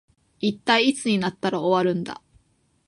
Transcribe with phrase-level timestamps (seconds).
[0.39, 2.23] 一体いつになったら終わるんだ